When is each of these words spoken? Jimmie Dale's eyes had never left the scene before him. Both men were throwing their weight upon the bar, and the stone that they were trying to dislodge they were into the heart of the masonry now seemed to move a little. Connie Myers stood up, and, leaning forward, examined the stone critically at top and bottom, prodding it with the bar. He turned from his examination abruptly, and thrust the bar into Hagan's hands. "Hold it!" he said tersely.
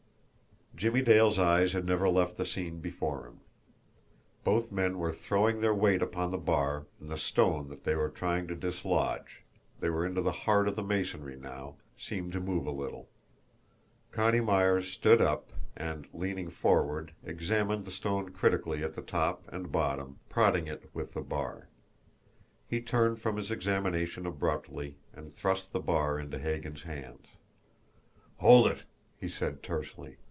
Jimmie 0.73 1.03
Dale's 1.03 1.37
eyes 1.37 1.73
had 1.73 1.85
never 1.85 2.09
left 2.09 2.37
the 2.37 2.45
scene 2.45 2.79
before 2.79 3.27
him. 3.27 3.41
Both 4.43 4.71
men 4.71 4.97
were 4.97 5.13
throwing 5.13 5.61
their 5.61 5.75
weight 5.75 6.01
upon 6.01 6.31
the 6.31 6.39
bar, 6.39 6.87
and 6.99 7.07
the 7.07 7.19
stone 7.19 7.69
that 7.69 7.83
they 7.83 7.93
were 7.93 8.09
trying 8.09 8.47
to 8.47 8.55
dislodge 8.55 9.43
they 9.79 9.91
were 9.91 10.07
into 10.07 10.23
the 10.23 10.31
heart 10.31 10.67
of 10.67 10.75
the 10.75 10.81
masonry 10.83 11.35
now 11.35 11.75
seemed 11.99 12.31
to 12.31 12.39
move 12.39 12.65
a 12.65 12.71
little. 12.71 13.09
Connie 14.11 14.39
Myers 14.39 14.91
stood 14.91 15.21
up, 15.21 15.53
and, 15.77 16.07
leaning 16.13 16.49
forward, 16.49 17.11
examined 17.23 17.85
the 17.85 17.91
stone 17.91 18.31
critically 18.31 18.83
at 18.83 19.05
top 19.05 19.43
and 19.49 19.71
bottom, 19.71 20.17
prodding 20.29 20.65
it 20.65 20.89
with 20.95 21.13
the 21.13 21.21
bar. 21.21 21.67
He 22.67 22.81
turned 22.81 23.19
from 23.19 23.37
his 23.37 23.51
examination 23.51 24.25
abruptly, 24.25 24.97
and 25.13 25.31
thrust 25.31 25.73
the 25.73 25.79
bar 25.79 26.17
into 26.17 26.39
Hagan's 26.39 26.83
hands. 26.83 27.27
"Hold 28.37 28.65
it!" 28.65 28.85
he 29.19 29.29
said 29.29 29.61
tersely. 29.61 30.17